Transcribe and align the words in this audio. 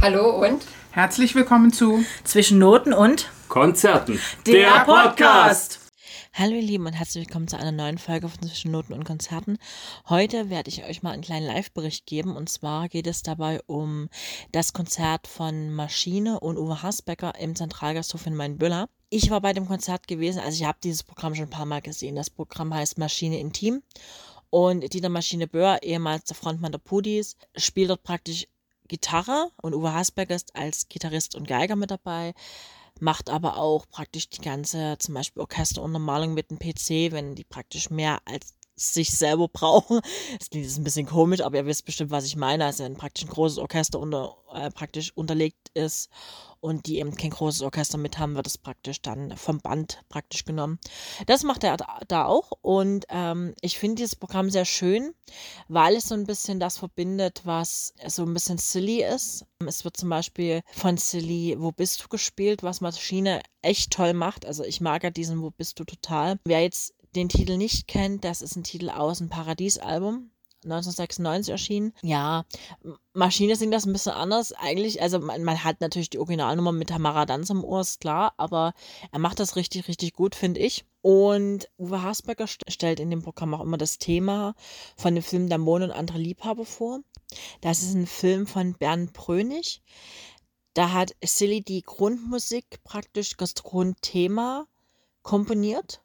Hallo 0.00 0.46
und 0.46 0.64
Herzlich 0.92 1.34
willkommen 1.34 1.72
zu 1.72 2.04
Zwischen 2.22 2.58
Noten 2.58 2.92
und 2.92 3.28
Konzerten. 3.48 4.20
der 4.46 4.84
Podcast. 4.84 5.80
Hallo 6.32 6.54
ihr 6.54 6.62
Lieben 6.62 6.86
und 6.86 6.92
herzlich 6.92 7.26
willkommen 7.26 7.48
zu 7.48 7.58
einer 7.58 7.72
neuen 7.72 7.98
Folge 7.98 8.28
von 8.28 8.40
Zwischen 8.46 8.70
Noten 8.70 8.92
und 8.92 9.02
Konzerten. 9.02 9.58
Heute 10.08 10.50
werde 10.50 10.70
ich 10.70 10.84
euch 10.84 11.02
mal 11.02 11.10
einen 11.10 11.22
kleinen 11.22 11.48
Live-Bericht 11.48 12.06
geben 12.06 12.36
und 12.36 12.48
zwar 12.48 12.88
geht 12.88 13.08
es 13.08 13.24
dabei 13.24 13.60
um 13.66 14.08
das 14.52 14.72
Konzert 14.72 15.26
von 15.26 15.72
Maschine 15.72 16.38
und 16.38 16.58
Uwe 16.58 16.80
Hasbecker 16.80 17.32
im 17.40 17.56
Zentralgasthof 17.56 18.24
in 18.26 18.36
Mainbüller. 18.36 18.88
Ich 19.10 19.30
war 19.30 19.40
bei 19.40 19.52
dem 19.52 19.66
Konzert 19.66 20.06
gewesen, 20.06 20.38
also 20.38 20.62
ich 20.62 20.64
habe 20.64 20.78
dieses 20.82 21.02
Programm 21.02 21.34
schon 21.34 21.46
ein 21.46 21.50
paar 21.50 21.66
Mal 21.66 21.82
gesehen. 21.82 22.14
Das 22.14 22.30
Programm 22.30 22.72
heißt 22.72 22.98
Maschine 22.98 23.40
Intim 23.40 23.82
und 24.50 24.92
Dieter 24.92 25.08
Maschine 25.08 25.48
Böhr, 25.48 25.82
ehemals 25.82 26.24
der 26.24 26.36
Frontmann 26.36 26.72
der 26.72 26.78
Pudis, 26.78 27.36
spielt 27.56 27.90
dort 27.90 28.04
praktisch 28.04 28.46
Gitarre 28.88 29.50
und 29.62 29.74
Uwe 29.74 29.92
Hasbecker 29.92 30.34
ist 30.34 30.56
als 30.56 30.88
Gitarrist 30.88 31.34
und 31.34 31.46
Geiger 31.46 31.76
mit 31.76 31.90
dabei 31.90 32.34
macht 33.00 33.30
aber 33.30 33.56
auch 33.56 33.86
praktisch 33.88 34.28
die 34.28 34.40
ganze, 34.40 34.96
zum 34.98 35.14
Beispiel 35.14 35.40
Orchesteruntermalung 35.40 36.34
mit 36.34 36.50
dem 36.50 36.58
PC, 36.58 37.12
wenn 37.12 37.34
die 37.34 37.44
praktisch 37.44 37.90
mehr 37.90 38.20
als 38.24 38.54
sich 38.78 39.10
selber 39.10 39.48
brauchen. 39.52 40.00
Das 40.38 40.50
klingt 40.50 40.66
jetzt 40.66 40.78
ein 40.78 40.84
bisschen 40.84 41.06
komisch, 41.06 41.40
aber 41.40 41.56
ihr 41.56 41.66
wisst 41.66 41.84
bestimmt, 41.84 42.10
was 42.10 42.24
ich 42.24 42.36
meine. 42.36 42.64
Also 42.64 42.84
wenn 42.84 42.96
praktisch 42.96 43.24
ein 43.24 43.30
großes 43.30 43.58
Orchester 43.58 43.98
unter, 43.98 44.36
äh, 44.54 44.70
praktisch 44.70 45.12
unterlegt 45.14 45.70
ist 45.74 46.08
und 46.60 46.86
die 46.86 46.98
eben 46.98 47.14
kein 47.14 47.30
großes 47.30 47.62
Orchester 47.62 47.98
mit 47.98 48.18
haben, 48.18 48.34
wird 48.34 48.46
es 48.46 48.58
praktisch 48.58 49.00
dann 49.02 49.36
vom 49.36 49.60
Band 49.60 50.00
praktisch 50.08 50.44
genommen. 50.44 50.78
Das 51.26 51.44
macht 51.44 51.64
er 51.64 51.76
da, 51.76 52.24
auch 52.24 52.50
und 52.62 53.06
ähm, 53.10 53.54
ich 53.60 53.78
finde 53.78 53.96
dieses 53.96 54.16
Programm 54.16 54.50
sehr 54.50 54.64
schön, 54.64 55.14
weil 55.68 55.96
es 55.96 56.08
so 56.08 56.14
ein 56.14 56.26
bisschen 56.26 56.58
das 56.58 56.78
verbindet, 56.78 57.42
was 57.44 57.94
so 58.06 58.24
ein 58.24 58.34
bisschen 58.34 58.58
silly 58.58 59.04
ist. 59.04 59.44
Es 59.66 59.84
wird 59.84 59.96
zum 59.96 60.08
Beispiel 60.08 60.62
von 60.72 60.96
Silly 60.96 61.56
Wo 61.58 61.72
bist 61.72 62.02
du 62.02 62.08
gespielt, 62.08 62.62
was 62.62 62.80
Maschine 62.80 63.40
echt 63.62 63.92
toll 63.92 64.14
macht. 64.14 64.46
Also 64.46 64.64
ich 64.64 64.80
mag 64.80 65.04
ja 65.04 65.10
diesen 65.10 65.42
Wo 65.42 65.50
bist 65.50 65.78
du 65.78 65.84
total. 65.84 66.38
Wer 66.44 66.62
jetzt 66.62 66.94
den 67.14 67.28
Titel 67.28 67.56
nicht 67.56 67.88
kennt, 67.88 68.24
das 68.24 68.42
ist 68.42 68.56
ein 68.56 68.64
Titel 68.64 68.90
aus 68.90 69.18
dem 69.18 69.28
Paradies-Album. 69.28 70.30
1996 70.64 71.52
erschienen. 71.52 71.92
Ja, 72.02 72.44
Maschine 73.12 73.54
singt 73.54 73.72
das 73.72 73.86
ein 73.86 73.92
bisschen 73.92 74.12
anders. 74.12 74.52
Eigentlich, 74.52 75.00
also 75.00 75.20
man, 75.20 75.44
man 75.44 75.62
hat 75.62 75.80
natürlich 75.80 76.10
die 76.10 76.18
Originalnummer 76.18 76.72
mit 76.72 76.88
Tamara 76.88 77.26
Danz 77.26 77.50
im 77.50 77.62
Ohr, 77.62 77.80
ist 77.80 78.00
klar, 78.00 78.34
aber 78.36 78.74
er 79.12 79.18
macht 79.20 79.38
das 79.38 79.56
richtig, 79.56 79.86
richtig 79.86 80.14
gut, 80.14 80.34
finde 80.34 80.60
ich. 80.60 80.84
Und 81.00 81.68
Uwe 81.78 82.02
Hasbecker 82.02 82.46
st 82.46 82.64
stellt 82.68 82.98
in 82.98 83.10
dem 83.10 83.22
Programm 83.22 83.54
auch 83.54 83.60
immer 83.60 83.78
das 83.78 83.98
Thema 83.98 84.54
von 84.96 85.14
dem 85.14 85.22
Film 85.22 85.48
Der 85.48 85.58
Mond 85.58 85.84
und 85.84 85.90
andere 85.92 86.18
Liebhaber 86.18 86.64
vor. 86.64 87.00
Das 87.60 87.82
ist 87.82 87.94
ein 87.94 88.06
Film 88.06 88.46
von 88.46 88.74
Bernd 88.74 89.12
Brönig. 89.12 89.82
Da 90.74 90.92
hat 90.92 91.14
Silly 91.24 91.62
die 91.62 91.82
Grundmusik 91.82 92.82
praktisch, 92.84 93.36
das 93.36 93.54
Grundthema 93.54 94.66
komponiert 95.22 96.02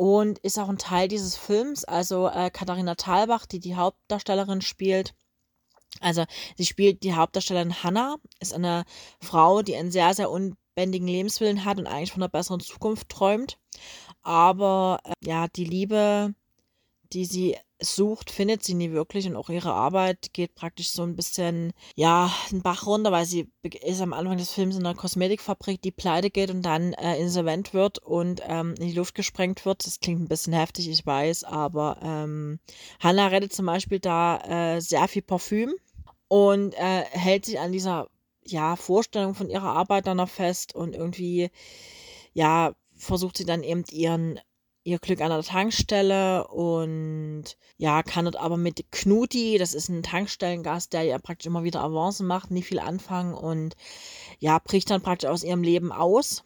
und 0.00 0.38
ist 0.38 0.58
auch 0.58 0.70
ein 0.70 0.78
Teil 0.78 1.08
dieses 1.08 1.36
Films. 1.36 1.84
Also 1.84 2.26
äh, 2.26 2.50
Katharina 2.50 2.94
Thalbach, 2.94 3.44
die 3.44 3.60
die 3.60 3.76
Hauptdarstellerin 3.76 4.62
spielt. 4.62 5.14
Also 6.00 6.24
sie 6.56 6.64
spielt 6.64 7.02
die 7.02 7.12
Hauptdarstellerin 7.12 7.82
Hannah, 7.82 8.16
ist 8.38 8.54
eine 8.54 8.84
Frau, 9.20 9.60
die 9.60 9.76
einen 9.76 9.90
sehr, 9.90 10.14
sehr 10.14 10.30
unbändigen 10.30 11.06
Lebenswillen 11.06 11.66
hat 11.66 11.78
und 11.78 11.86
eigentlich 11.86 12.12
von 12.12 12.22
einer 12.22 12.30
besseren 12.30 12.60
Zukunft 12.60 13.10
träumt. 13.10 13.58
Aber 14.22 15.00
äh, 15.04 15.12
ja, 15.22 15.48
die 15.48 15.66
Liebe, 15.66 16.34
die 17.12 17.26
sie 17.26 17.58
sucht, 17.80 18.30
findet 18.30 18.62
sie 18.62 18.74
nie 18.74 18.92
wirklich 18.92 19.26
und 19.26 19.36
auch 19.36 19.48
ihre 19.48 19.72
Arbeit 19.72 20.32
geht 20.32 20.54
praktisch 20.54 20.90
so 20.90 21.02
ein 21.02 21.16
bisschen, 21.16 21.72
ja, 21.94 22.32
einen 22.50 22.62
Bach 22.62 22.86
runter, 22.86 23.12
weil 23.12 23.24
sie 23.24 23.50
ist 23.62 24.00
am 24.00 24.12
Anfang 24.12 24.38
des 24.38 24.52
Films 24.52 24.76
in 24.76 24.86
einer 24.86 24.94
Kosmetikfabrik, 24.94 25.80
die 25.82 25.90
pleite 25.90 26.30
geht 26.30 26.50
und 26.50 26.62
dann 26.62 26.92
äh, 26.94 27.18
insolvent 27.18 27.74
wird 27.74 27.98
und 27.98 28.42
ähm, 28.46 28.74
in 28.78 28.88
die 28.88 28.94
Luft 28.94 29.14
gesprengt 29.14 29.64
wird. 29.64 29.86
Das 29.86 30.00
klingt 30.00 30.20
ein 30.20 30.28
bisschen 30.28 30.52
heftig, 30.52 30.88
ich 30.88 31.04
weiß, 31.04 31.44
aber 31.44 31.98
ähm, 32.02 32.60
Hannah 33.00 33.28
rettet 33.28 33.52
zum 33.52 33.66
Beispiel 33.66 34.00
da 34.00 34.76
äh, 34.76 34.80
sehr 34.80 35.08
viel 35.08 35.22
Parfüm 35.22 35.74
und 36.28 36.74
äh, 36.74 37.04
hält 37.10 37.46
sich 37.46 37.58
an 37.58 37.72
dieser, 37.72 38.08
ja, 38.44 38.76
Vorstellung 38.76 39.34
von 39.34 39.50
ihrer 39.50 39.74
Arbeit 39.74 40.06
dann 40.06 40.18
noch 40.18 40.28
fest 40.28 40.74
und 40.74 40.94
irgendwie, 40.94 41.50
ja, 42.32 42.74
versucht 42.96 43.38
sie 43.38 43.46
dann 43.46 43.62
eben 43.62 43.84
ihren 43.90 44.40
ihr 44.82 44.98
Glück 44.98 45.20
an 45.20 45.30
der 45.30 45.42
Tankstelle 45.42 46.46
und 46.48 47.44
ja, 47.76 48.02
kann 48.02 48.24
dort 48.24 48.36
aber 48.36 48.56
mit 48.56 48.90
Knuti, 48.90 49.58
das 49.58 49.74
ist 49.74 49.88
ein 49.88 50.02
Tankstellengast, 50.02 50.92
der 50.92 51.02
ja 51.02 51.18
praktisch 51.18 51.46
immer 51.46 51.64
wieder 51.64 51.82
Avancen 51.82 52.26
macht, 52.26 52.50
nie 52.50 52.62
viel 52.62 52.78
anfangen 52.78 53.34
und 53.34 53.76
ja, 54.38 54.58
bricht 54.58 54.90
dann 54.90 55.02
praktisch 55.02 55.28
aus 55.28 55.44
ihrem 55.44 55.62
Leben 55.62 55.92
aus 55.92 56.44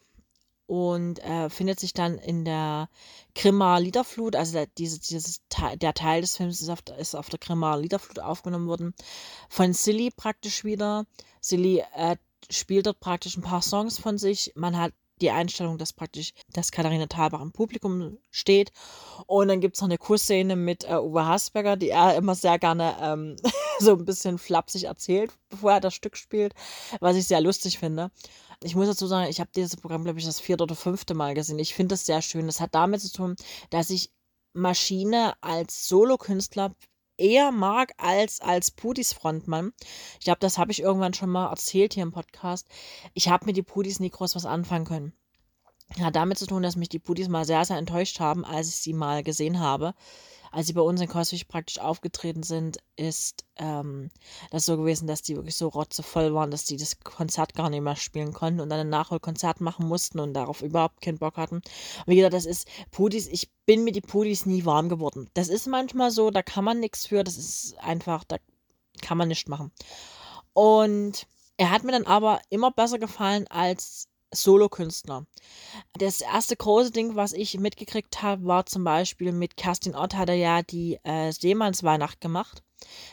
und 0.67 1.19
äh, 1.19 1.49
findet 1.49 1.79
sich 1.79 1.93
dann 1.93 2.17
in 2.17 2.43
der 2.43 2.89
Grimma 3.35 3.77
Liederflut, 3.77 4.35
also 4.35 4.53
der, 4.53 4.67
diese, 4.77 4.99
dieses, 4.99 5.41
der 5.75 5.93
Teil 5.93 6.21
des 6.21 6.37
Films 6.37 6.61
ist 6.61 6.69
auf, 6.69 6.79
ist 6.97 7.15
auf 7.15 7.29
der 7.29 7.39
Grimma 7.39 7.75
Liederflut 7.75 8.19
aufgenommen 8.19 8.67
worden, 8.67 8.93
von 9.49 9.73
Silly 9.73 10.11
praktisch 10.11 10.63
wieder. 10.63 11.05
Silly 11.39 11.83
äh, 11.95 12.17
spielt 12.49 12.87
dort 12.87 12.99
praktisch 12.99 13.37
ein 13.37 13.43
paar 13.43 13.61
Songs 13.61 13.99
von 13.99 14.17
sich. 14.17 14.53
Man 14.55 14.77
hat 14.77 14.93
die 15.21 15.31
Einstellung, 15.31 15.77
dass 15.77 15.93
praktisch, 15.93 16.33
dass 16.51 16.71
Katharina 16.71 17.07
Thalbach 17.07 17.41
im 17.41 17.51
Publikum 17.51 18.17
steht. 18.31 18.71
Und 19.27 19.47
dann 19.47 19.61
gibt 19.61 19.75
es 19.75 19.81
noch 19.81 19.87
eine 19.87 19.97
Kussszene 19.97 20.55
mit 20.55 20.83
äh, 20.83 20.95
Uwe 20.95 21.25
Hasberger, 21.25 21.77
die 21.77 21.89
er 21.89 22.15
immer 22.15 22.35
sehr 22.35 22.59
gerne 22.59 22.95
ähm, 23.01 23.35
so 23.79 23.93
ein 23.93 24.05
bisschen 24.05 24.37
flapsig 24.37 24.85
erzählt, 24.85 25.31
bevor 25.49 25.73
er 25.73 25.79
das 25.79 25.93
Stück 25.93 26.17
spielt, 26.17 26.53
was 26.99 27.15
ich 27.15 27.27
sehr 27.27 27.41
lustig 27.41 27.79
finde. 27.79 28.11
Ich 28.63 28.75
muss 28.75 28.87
dazu 28.87 29.07
sagen, 29.07 29.29
ich 29.29 29.39
habe 29.39 29.49
dieses 29.55 29.75
Programm, 29.75 30.03
glaube 30.03 30.19
ich, 30.19 30.25
das 30.25 30.39
vierte 30.39 30.63
oder 30.63 30.75
fünfte 30.75 31.13
Mal 31.13 31.33
gesehen. 31.33 31.59
Ich 31.59 31.75
finde 31.75 31.93
das 31.93 32.05
sehr 32.05 32.21
schön. 32.21 32.47
Das 32.47 32.61
hat 32.61 32.73
damit 32.73 33.01
zu 33.01 33.11
tun, 33.11 33.35
dass 33.69 33.89
ich 33.89 34.11
Maschine 34.53 35.33
als 35.41 35.87
Solokünstler 35.87 36.73
eher 37.17 37.51
mag 37.51 37.93
als 37.97 38.41
als 38.41 38.71
Pudis 38.71 39.13
Frontmann. 39.13 39.73
Ich 40.19 40.25
glaube, 40.25 40.39
das 40.39 40.57
habe 40.57 40.71
ich 40.71 40.81
irgendwann 40.81 41.13
schon 41.13 41.29
mal 41.29 41.49
erzählt 41.49 41.93
hier 41.93 42.03
im 42.03 42.11
Podcast. 42.11 42.67
Ich 43.13 43.29
habe 43.29 43.45
mit 43.45 43.57
die 43.57 43.63
Pudis 43.63 43.99
nie 43.99 44.09
groß 44.09 44.35
was 44.35 44.45
anfangen 44.45 44.85
können. 44.85 45.13
Hat 45.99 46.15
damit 46.15 46.37
zu 46.37 46.47
tun, 46.47 46.63
dass 46.63 46.75
mich 46.75 46.89
die 46.89 46.99
Pudis 46.99 47.27
mal 47.27 47.45
sehr, 47.45 47.63
sehr 47.65 47.77
enttäuscht 47.77 48.19
haben, 48.19 48.43
als 48.43 48.69
ich 48.69 48.75
sie 48.75 48.93
mal 48.93 49.23
gesehen 49.23 49.59
habe 49.59 49.93
als 50.55 50.67
sie 50.67 50.73
bei 50.73 50.81
uns 50.81 51.01
in 51.01 51.09
Koswig 51.09 51.49
praktisch 51.49 51.79
aufgetreten 51.79 52.41
sind, 52.41 52.77
ist 52.95 53.43
ähm, 53.57 54.09
das 54.51 54.65
so 54.65 54.77
gewesen, 54.77 55.05
dass 55.05 55.21
die 55.21 55.35
wirklich 55.35 55.57
so 55.57 55.67
rotzevoll 55.67 56.33
waren, 56.33 56.49
dass 56.49 56.63
die 56.63 56.77
das 56.77 57.01
Konzert 57.01 57.55
gar 57.55 57.69
nicht 57.69 57.81
mehr 57.81 57.97
spielen 57.97 58.31
konnten 58.31 58.61
und 58.61 58.69
dann 58.69 58.79
ein 58.79 58.87
Nachholkonzert 58.87 59.59
machen 59.59 59.85
mussten 59.85 60.17
und 60.17 60.33
darauf 60.33 60.61
überhaupt 60.61 61.01
keinen 61.01 61.17
Bock 61.17 61.35
hatten. 61.35 61.55
Und 61.55 61.63
wie 62.07 62.15
gesagt, 62.15 62.35
das 62.35 62.45
ist 62.45 62.69
Pudis, 62.91 63.27
ich 63.27 63.51
bin 63.65 63.83
mit 63.83 63.97
die 63.97 64.01
Pudis 64.01 64.45
nie 64.45 64.63
warm 64.63 64.87
geworden. 64.87 65.29
Das 65.33 65.49
ist 65.49 65.67
manchmal 65.67 66.09
so, 66.09 66.31
da 66.31 66.41
kann 66.41 66.63
man 66.63 66.79
nichts 66.79 67.05
für, 67.05 67.25
das 67.25 67.35
ist 67.35 67.77
einfach, 67.79 68.23
da 68.23 68.37
kann 69.01 69.17
man 69.17 69.27
nichts 69.27 69.49
machen. 69.49 69.73
Und 70.53 71.27
er 71.57 71.69
hat 71.69 71.83
mir 71.83 71.91
dann 71.91 72.05
aber 72.05 72.39
immer 72.49 72.71
besser 72.71 72.97
gefallen 72.97 73.45
als 73.49 74.07
Solokünstler. 74.35 75.25
Das 75.97 76.21
erste 76.21 76.55
große 76.55 76.91
Ding, 76.91 77.15
was 77.15 77.33
ich 77.33 77.57
mitgekriegt 77.59 78.21
habe, 78.21 78.45
war 78.45 78.65
zum 78.65 78.83
Beispiel 78.83 79.31
mit 79.31 79.57
Kerstin 79.57 79.95
Ott 79.95 80.15
hat 80.15 80.29
er 80.29 80.35
ja 80.35 80.61
die 80.61 80.99
äh, 81.03 81.31
Seemannsweihnacht 81.31 82.21
gemacht. 82.21 82.63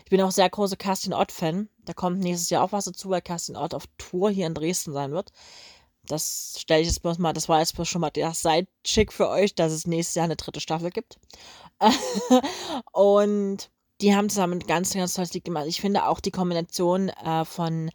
Ich 0.04 0.10
bin 0.10 0.20
auch 0.20 0.30
sehr 0.30 0.50
großer 0.50 0.76
Kerstin 0.76 1.14
Ott-Fan. 1.14 1.68
Da 1.84 1.92
kommt 1.92 2.20
nächstes 2.20 2.50
Jahr 2.50 2.64
auch 2.64 2.72
was 2.72 2.84
dazu, 2.84 3.10
weil 3.10 3.22
Kerstin 3.22 3.56
Ott 3.56 3.74
auf 3.74 3.84
Tour 3.98 4.30
hier 4.30 4.46
in 4.46 4.54
Dresden 4.54 4.92
sein 4.92 5.12
wird. 5.12 5.32
Das 6.06 6.56
stelle 6.58 6.80
ich 6.80 6.88
jetzt 6.88 7.02
bloß 7.02 7.18
mal, 7.18 7.32
das 7.32 7.48
war 7.48 7.60
jetzt 7.60 7.74
bloß 7.76 7.88
schon 7.88 8.00
mal 8.00 8.10
der 8.10 8.34
Sidechick 8.34 9.12
für 9.12 9.28
euch, 9.28 9.54
dass 9.54 9.72
es 9.72 9.86
nächstes 9.86 10.16
Jahr 10.16 10.24
eine 10.24 10.36
dritte 10.36 10.60
Staffel 10.60 10.90
gibt. 10.90 11.18
und 12.92 13.70
die 14.00 14.14
haben 14.14 14.28
zusammen 14.28 14.54
ein 14.54 14.66
ganz, 14.66 14.92
ganz 14.94 15.14
tolles 15.14 15.32
Lied 15.32 15.44
gemacht. 15.44 15.66
Ich 15.68 15.80
finde 15.80 16.06
auch 16.06 16.20
die 16.20 16.32
Kombination 16.32 17.08
äh, 17.08 17.44
von 17.44 17.90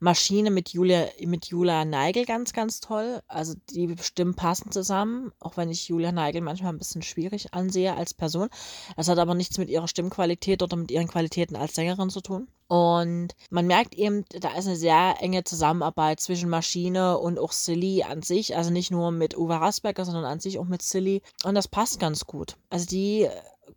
Maschine 0.00 0.50
mit 0.50 0.70
Julia, 0.70 1.06
mit 1.24 1.46
Julia 1.46 1.84
Neigel 1.84 2.24
ganz, 2.24 2.52
ganz 2.52 2.80
toll. 2.80 3.22
Also 3.28 3.54
die 3.70 3.94
Stimmen 4.00 4.34
passen 4.34 4.72
zusammen, 4.72 5.30
auch 5.38 5.56
wenn 5.56 5.70
ich 5.70 5.88
Julia 5.88 6.10
Neigel 6.10 6.40
manchmal 6.40 6.72
ein 6.72 6.78
bisschen 6.78 7.02
schwierig 7.02 7.52
ansehe 7.52 7.94
als 7.94 8.14
Person. 8.14 8.48
Das 8.96 9.08
hat 9.08 9.18
aber 9.18 9.34
nichts 9.34 9.58
mit 9.58 9.68
ihrer 9.68 9.88
Stimmqualität 9.88 10.62
oder 10.62 10.76
mit 10.76 10.90
ihren 10.90 11.06
Qualitäten 11.06 11.54
als 11.54 11.74
Sängerin 11.74 12.10
zu 12.10 12.22
tun. 12.22 12.48
Und 12.66 13.34
man 13.50 13.66
merkt 13.66 13.94
eben, 13.94 14.24
da 14.30 14.56
ist 14.56 14.66
eine 14.66 14.76
sehr 14.76 15.16
enge 15.20 15.44
Zusammenarbeit 15.44 16.20
zwischen 16.20 16.48
Maschine 16.48 17.18
und 17.18 17.38
auch 17.38 17.52
Silly 17.52 18.04
an 18.04 18.22
sich. 18.22 18.56
Also 18.56 18.70
nicht 18.70 18.90
nur 18.90 19.10
mit 19.10 19.36
Uwe 19.36 19.54
Rasberger, 19.54 20.04
sondern 20.04 20.24
an 20.24 20.40
sich 20.40 20.58
auch 20.58 20.64
mit 20.64 20.80
Silly. 20.80 21.20
Und 21.44 21.54
das 21.54 21.68
passt 21.68 22.00
ganz 22.00 22.26
gut. 22.26 22.56
Also 22.70 22.86
die 22.86 23.28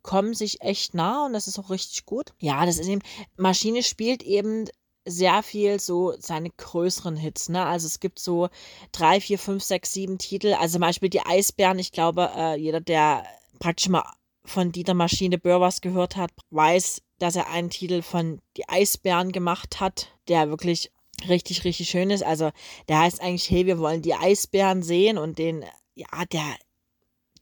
kommen 0.02 0.34
sich 0.34 0.60
echt 0.60 0.94
nah 0.94 1.26
und 1.26 1.32
das 1.32 1.48
ist 1.48 1.58
auch 1.58 1.70
richtig 1.70 2.06
gut. 2.06 2.32
Ja, 2.38 2.64
das 2.66 2.78
ist 2.78 2.88
eben, 2.88 3.02
Maschine 3.36 3.82
spielt 3.82 4.22
eben 4.22 4.66
sehr 5.04 5.42
viel 5.42 5.80
so 5.80 6.14
seine 6.18 6.50
größeren 6.50 7.16
Hits. 7.16 7.48
Ne? 7.48 7.64
Also 7.64 7.86
es 7.86 8.00
gibt 8.00 8.18
so 8.18 8.48
drei, 8.92 9.20
vier, 9.20 9.38
fünf, 9.38 9.62
sechs, 9.62 9.92
sieben 9.92 10.18
Titel. 10.18 10.54
Also 10.54 10.74
zum 10.74 10.80
Beispiel 10.80 11.10
die 11.10 11.24
Eisbären. 11.24 11.78
Ich 11.78 11.92
glaube, 11.92 12.30
äh, 12.36 12.58
jeder, 12.58 12.80
der 12.80 13.24
praktisch 13.58 13.88
mal 13.88 14.04
von 14.44 14.72
Dieter 14.72 14.94
Maschine 14.94 15.38
Böhr 15.38 15.60
was 15.60 15.80
gehört 15.80 16.16
hat, 16.16 16.30
weiß, 16.50 17.02
dass 17.18 17.36
er 17.36 17.48
einen 17.48 17.70
Titel 17.70 18.02
von 18.02 18.40
Die 18.56 18.68
Eisbären 18.68 19.32
gemacht 19.32 19.80
hat, 19.80 20.08
der 20.28 20.50
wirklich 20.50 20.90
richtig, 21.28 21.64
richtig 21.64 21.88
schön 21.88 22.10
ist. 22.10 22.22
Also 22.22 22.50
der 22.88 23.00
heißt 23.00 23.20
eigentlich, 23.20 23.48
hey, 23.50 23.66
wir 23.66 23.78
wollen 23.78 24.02
die 24.02 24.14
Eisbären 24.14 24.82
sehen 24.82 25.18
und 25.18 25.38
den, 25.38 25.64
ja, 25.94 26.06
der, 26.32 26.56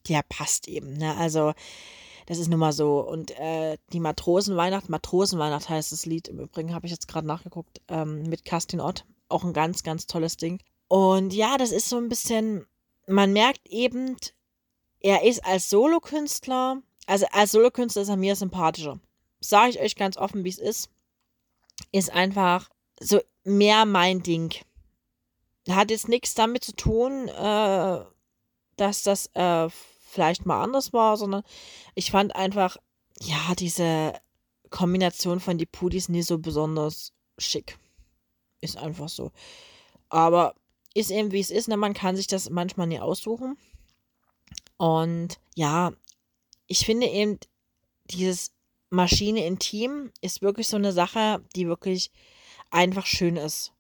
der 0.09 0.23
passt 0.29 0.69
eben. 0.69 0.95
Ne? 0.95 1.17
Also 1.17 1.53
das 2.33 2.39
ist 2.39 2.49
nun 2.49 2.61
mal 2.61 2.73
so. 2.73 3.01
Und 3.01 3.39
äh, 3.39 3.77
die 3.93 4.01
Matrosenweihnacht, 4.01 4.89
Matrosenweihnacht 4.89 5.69
heißt 5.69 5.93
das 5.93 6.07
Lied. 6.07 6.29
Im 6.29 6.41
Übrigen 6.41 6.75
habe 6.75 6.87
ich 6.87 6.91
jetzt 6.91 7.07
gerade 7.07 7.27
nachgeguckt 7.27 7.83
ähm, 7.89 8.23
mit 8.23 8.47
Kerstin 8.47 8.81
Ott. 8.81 9.05
Auch 9.29 9.45
ein 9.45 9.53
ganz, 9.53 9.83
ganz 9.83 10.07
tolles 10.07 10.39
Ding. 10.39 10.63
Und 10.89 11.35
ja, 11.35 11.59
das 11.59 11.73
ist 11.73 11.91
so 11.91 11.99
ein 11.99 12.09
bisschen, 12.09 12.65
man 13.07 13.35
merkt 13.35 13.69
eben, 13.69 14.17
er 15.01 15.25
ist 15.25 15.45
als 15.45 15.69
Solokünstler, 15.69 16.81
also 17.07 17.27
als 17.33 17.53
Solokünstler 17.53 18.01
ist 18.01 18.09
er 18.09 18.17
mir 18.17 18.35
sympathischer. 18.35 18.99
Sage 19.41 19.73
ich 19.73 19.81
euch 19.81 19.97
ganz 19.97 20.17
offen, 20.17 20.43
wie 20.43 20.49
es 20.49 20.59
ist. 20.59 20.89
Ist 21.91 22.15
einfach 22.15 22.71
so 22.99 23.21
mehr 23.45 23.85
mein 23.85 24.23
Ding. 24.23 24.55
Hat 25.69 25.91
jetzt 25.91 26.09
nichts 26.09 26.33
damit 26.33 26.65
zu 26.65 26.75
tun, 26.75 27.29
äh, 27.29 28.05
dass 28.77 29.03
das 29.03 29.27
äh, 29.35 29.69
vielleicht 30.13 30.45
mal 30.45 30.63
anders 30.63 30.93
war, 30.93 31.17
sondern 31.17 31.43
ich 31.95 32.11
fand 32.11 32.37
einfach, 32.37 32.77
ja, 33.21 33.55
diese 33.59 34.13
Kombination 34.71 35.41
von 35.41 35.59
die 35.59 35.67
Pudis 35.67 36.09
nie 36.09 36.23
so 36.23 36.39
besonders 36.39 37.13
schick. 37.39 37.79
Ist 38.61 38.77
einfach 38.77 39.09
so. 39.09 39.33
Aber 40.09 40.55
ist 40.95 41.11
eben 41.11 41.33
wie 41.33 41.41
es 41.41 41.51
ist, 41.51 41.69
ne? 41.69 41.77
man 41.77 41.95
kann 41.95 42.17
sich 42.17 42.27
das 42.27 42.51
manchmal 42.51 42.87
nie 42.87 43.01
aussuchen. 43.01 43.57
Und 44.77 45.41
ja, 45.55 45.93
ich 46.67 46.85
finde 46.85 47.07
eben, 47.07 47.39
dieses 48.05 48.53
Maschine 48.91 49.47
Intim 49.47 50.13
ist 50.21 50.43
wirklich 50.43 50.69
so 50.69 50.77
eine 50.77 50.93
Sache, 50.93 51.43
die 51.57 51.67
wirklich 51.67 52.11
einfach 52.71 53.07
schön 53.07 53.37
ist. 53.37 53.73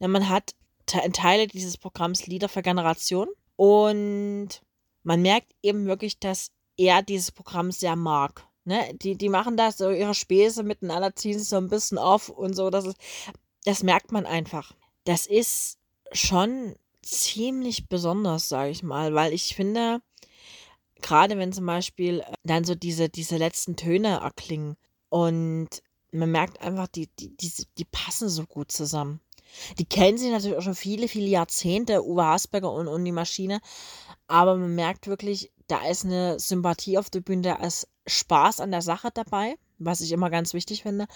Ne, 0.00 0.08
man 0.08 0.28
hat 0.28 0.54
Teile 0.86 1.46
dieses 1.46 1.76
Programms 1.76 2.26
Lieder 2.26 2.48
für 2.48 2.62
Generationen 2.62 3.30
und 3.56 4.62
man 5.02 5.22
merkt 5.22 5.52
eben 5.62 5.86
wirklich, 5.86 6.18
dass 6.18 6.50
er 6.76 7.02
dieses 7.02 7.32
Programm 7.32 7.72
sehr 7.72 7.96
mag. 7.96 8.46
Ne? 8.64 8.94
Die, 8.94 9.16
die 9.16 9.28
machen 9.28 9.56
da 9.56 9.72
so 9.72 9.90
ihre 9.90 10.14
Späße 10.14 10.62
miteinander, 10.62 11.14
ziehen 11.16 11.38
sich 11.38 11.48
so 11.48 11.56
ein 11.56 11.68
bisschen 11.68 11.98
auf 11.98 12.28
und 12.28 12.54
so. 12.54 12.70
Das, 12.70 12.84
ist, 12.84 12.96
das 13.64 13.82
merkt 13.82 14.12
man 14.12 14.26
einfach. 14.26 14.74
Das 15.04 15.26
ist 15.26 15.78
schon 16.12 16.76
ziemlich 17.02 17.88
besonders, 17.88 18.48
sage 18.48 18.70
ich 18.70 18.82
mal, 18.82 19.14
weil 19.14 19.32
ich 19.32 19.54
finde, 19.54 20.02
gerade 21.00 21.38
wenn 21.38 21.52
zum 21.52 21.66
Beispiel 21.66 22.22
dann 22.44 22.64
so 22.64 22.74
diese, 22.74 23.08
diese 23.08 23.36
letzten 23.36 23.76
Töne 23.76 24.20
erklingen 24.20 24.76
und 25.08 25.68
man 26.12 26.30
merkt 26.30 26.60
einfach, 26.60 26.88
die, 26.88 27.08
die, 27.18 27.36
die, 27.36 27.52
die 27.76 27.84
passen 27.84 28.28
so 28.28 28.44
gut 28.44 28.72
zusammen. 28.72 29.20
Die 29.78 29.84
kennen 29.84 30.18
sich 30.18 30.30
natürlich 30.30 30.56
auch 30.56 30.62
schon 30.62 30.74
viele, 30.74 31.08
viele 31.08 31.26
Jahrzehnte, 31.26 32.04
Uwe 32.04 32.24
Hasberger 32.24 32.72
und, 32.72 32.88
und 32.88 33.04
die 33.04 33.12
Maschine. 33.12 33.60
Aber 34.26 34.56
man 34.56 34.74
merkt 34.74 35.06
wirklich, 35.06 35.52
da 35.66 35.86
ist 35.86 36.04
eine 36.04 36.38
Sympathie 36.38 36.98
auf 36.98 37.10
der 37.10 37.20
Bühne, 37.20 37.42
da 37.42 37.54
ist 37.56 37.88
Spaß 38.06 38.60
an 38.60 38.70
der 38.70 38.82
Sache 38.82 39.10
dabei, 39.12 39.56
was 39.78 40.00
ich 40.00 40.12
immer 40.12 40.30
ganz 40.30 40.54
wichtig 40.54 40.82
finde. 40.82 41.06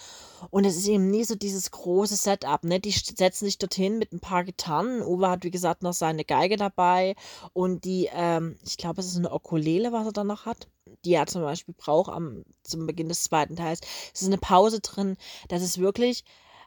Und 0.51 0.65
es 0.65 0.77
ist 0.77 0.87
eben 0.87 1.09
nie 1.09 1.23
so 1.23 1.35
dieses 1.35 1.71
große 1.71 2.15
Setup, 2.15 2.63
ne? 2.63 2.79
Die 2.79 2.91
setzen 2.91 3.45
sich 3.45 3.57
dorthin 3.57 3.97
mit 3.97 4.13
ein 4.13 4.19
paar 4.19 4.43
Gitarren. 4.43 5.01
Uwe 5.01 5.29
hat, 5.29 5.43
wie 5.43 5.51
gesagt, 5.51 5.81
noch 5.81 5.93
seine 5.93 6.23
Geige 6.23 6.55
dabei 6.55 7.15
und 7.53 7.83
die, 7.85 8.09
ähm, 8.13 8.57
ich 8.63 8.77
glaube, 8.77 9.01
es 9.01 9.07
ist 9.07 9.17
eine 9.17 9.31
Okulele, 9.31 9.91
was 9.91 10.05
er 10.05 10.13
dann 10.13 10.27
noch 10.27 10.45
hat 10.45 10.67
die 11.05 11.13
er 11.13 11.27
zum 11.27 11.41
Beispiel 11.41 11.75
braucht 11.77 12.11
am, 12.11 12.43
zum 12.63 12.87
Beginn 12.87 13.09
des 13.09 13.23
zweiten 13.23 13.55
Teils. 13.55 13.81
Es 14.13 14.21
ist 14.21 14.27
eine 14.27 14.37
Pause 14.37 14.79
drin. 14.79 15.17
Das 15.47 15.61
ist 15.61 15.77
wirklich 15.79 16.23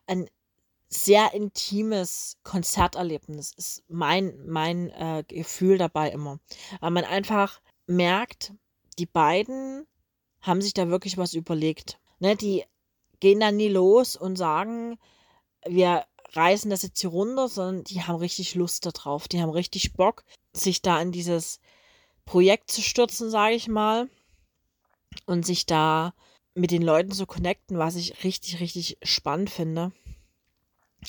ein 0.06 0.28
sehr 0.88 1.34
intimes 1.34 2.38
Konzerterlebnis 2.42 3.52
ist 3.56 3.84
mein, 3.88 4.46
mein 4.46 4.90
äh, 4.90 5.24
Gefühl 5.26 5.78
dabei 5.78 6.10
immer. 6.10 6.38
Weil 6.80 6.90
man 6.90 7.04
einfach 7.04 7.60
merkt, 7.86 8.52
die 8.98 9.06
beiden 9.06 9.86
haben 10.40 10.62
sich 10.62 10.74
da 10.74 10.88
wirklich 10.88 11.18
was 11.18 11.34
überlegt. 11.34 11.98
Ne, 12.18 12.36
die 12.36 12.64
gehen 13.20 13.40
dann 13.40 13.56
nie 13.56 13.68
los 13.68 14.16
und 14.16 14.36
sagen, 14.36 14.98
wir 15.66 16.06
reißen 16.32 16.70
das 16.70 16.82
jetzt 16.82 17.00
hier 17.00 17.10
runter, 17.10 17.48
sondern 17.48 17.84
die 17.84 18.02
haben 18.02 18.16
richtig 18.16 18.54
Lust 18.54 18.86
darauf. 18.86 19.28
Die 19.28 19.40
haben 19.40 19.50
richtig 19.50 19.94
Bock, 19.94 20.24
sich 20.52 20.82
da 20.82 21.00
in 21.00 21.12
dieses 21.12 21.60
Projekt 22.24 22.70
zu 22.70 22.82
stürzen, 22.82 23.30
sage 23.30 23.54
ich 23.54 23.68
mal. 23.68 24.08
Und 25.24 25.46
sich 25.46 25.66
da 25.66 26.14
mit 26.54 26.70
den 26.70 26.82
Leuten 26.82 27.12
zu 27.12 27.26
connecten, 27.26 27.78
was 27.78 27.96
ich 27.96 28.24
richtig, 28.24 28.60
richtig 28.60 28.98
spannend 29.02 29.50
finde. 29.50 29.92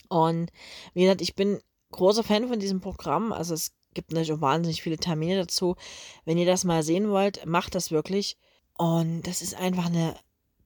Und 0.09 0.51
wie 0.93 1.03
gesagt, 1.03 1.21
ich 1.21 1.35
bin 1.35 1.59
großer 1.91 2.23
Fan 2.23 2.47
von 2.47 2.59
diesem 2.59 2.81
Programm. 2.81 3.31
Also 3.31 3.53
es 3.53 3.73
gibt 3.93 4.11
natürlich 4.11 4.33
auch 4.33 4.41
wahnsinnig 4.41 4.81
viele 4.81 4.97
Termine 4.97 5.37
dazu. 5.37 5.75
Wenn 6.25 6.37
ihr 6.37 6.45
das 6.45 6.63
mal 6.63 6.83
sehen 6.83 7.09
wollt, 7.09 7.45
macht 7.45 7.75
das 7.75 7.91
wirklich. 7.91 8.37
Und 8.77 9.23
das 9.23 9.41
ist 9.41 9.55
einfach 9.55 9.87
eine 9.87 10.15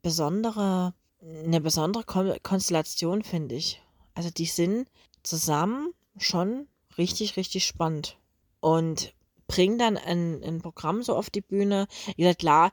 besondere, 0.01 0.94
eine 1.22 1.62
besondere 1.62 2.04
Konstellation, 2.42 3.24
finde 3.24 3.56
ich. 3.56 3.81
Also 4.13 4.30
die 4.30 4.45
sind 4.45 4.89
zusammen 5.24 5.94
schon 6.18 6.68
richtig, 6.98 7.38
richtig 7.38 7.66
spannend. 7.66 8.18
Und 8.60 9.13
bringen 9.48 9.77
dann 9.77 9.98
ein, 9.98 10.44
ein 10.44 10.62
Programm 10.62 11.04
so 11.04 11.16
auf 11.16 11.30
die 11.30 11.42
Bühne. 11.42 11.88
Wie 12.16 12.24
gesagt, 12.24 12.39
klar, 12.39 12.72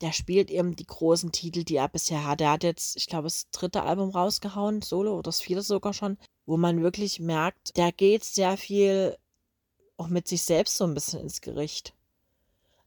der 0.00 0.12
spielt 0.12 0.50
eben 0.50 0.76
die 0.76 0.86
großen 0.86 1.32
Titel, 1.32 1.64
die 1.64 1.76
er 1.76 1.88
bisher 1.88 2.26
hat. 2.26 2.40
Er 2.40 2.52
hat 2.52 2.64
jetzt, 2.64 2.96
ich 2.96 3.06
glaube, 3.06 3.24
das 3.24 3.50
dritte 3.50 3.82
Album 3.82 4.10
rausgehauen, 4.10 4.82
Solo 4.82 5.14
oder 5.14 5.24
das 5.24 5.40
vierte 5.40 5.62
sogar 5.62 5.92
schon, 5.92 6.16
wo 6.46 6.56
man 6.56 6.82
wirklich 6.82 7.20
merkt, 7.20 7.76
der 7.76 7.92
geht 7.92 8.24
sehr 8.24 8.56
viel 8.56 9.16
auch 9.96 10.08
mit 10.08 10.26
sich 10.26 10.42
selbst 10.42 10.78
so 10.78 10.84
ein 10.84 10.94
bisschen 10.94 11.20
ins 11.20 11.42
Gericht. 11.42 11.94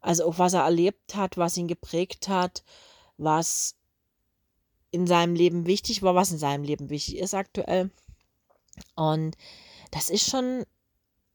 Also 0.01 0.25
auch 0.25 0.39
was 0.39 0.53
er 0.53 0.63
erlebt 0.63 1.15
hat, 1.15 1.37
was 1.37 1.55
ihn 1.57 1.67
geprägt 1.67 2.27
hat, 2.27 2.63
was 3.17 3.75
in 4.89 5.07
seinem 5.07 5.35
Leben 5.35 5.65
wichtig 5.65 6.01
war, 6.01 6.15
was 6.15 6.31
in 6.31 6.39
seinem 6.39 6.63
Leben 6.63 6.89
wichtig 6.89 7.19
ist 7.19 7.35
aktuell. 7.35 7.91
Und 8.95 9.37
das 9.91 10.09
ist 10.09 10.29
schon 10.29 10.65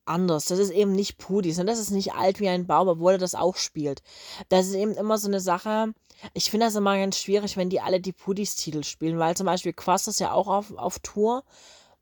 anders. 0.08 0.46
Das 0.46 0.58
ist 0.58 0.70
eben 0.70 0.93
nicht 0.93 1.19
Pudis. 1.19 1.58
Und 1.58 1.66
das 1.66 1.78
ist 1.78 1.90
nicht 1.90 2.14
alt 2.14 2.40
wie 2.40 2.49
ein 2.49 2.66
Baum, 2.66 2.88
obwohl 2.88 3.12
er 3.12 3.19
das 3.19 3.34
auch 3.34 3.56
spielt. 3.56 4.02
Das 4.49 4.66
ist 4.66 4.75
eben 4.75 4.93
immer 4.93 5.19
so 5.19 5.28
eine 5.28 5.40
Sache. 5.40 5.93
Ich 6.34 6.50
finde 6.50 6.66
das 6.66 6.75
immer 6.75 6.96
ganz 6.96 7.19
schwierig, 7.19 7.56
wenn 7.56 7.70
die 7.70 7.81
alle 7.81 8.00
die 8.00 8.12
Pudis-Titel 8.12 8.82
spielen, 8.82 9.19
weil 9.19 9.37
zum 9.37 9.46
Beispiel 9.46 9.72
Quast 9.72 10.08
ist 10.08 10.20
ja 10.20 10.32
auch 10.32 10.49
auf, 10.49 10.76
auf 10.76 10.99
Tour 10.99 11.44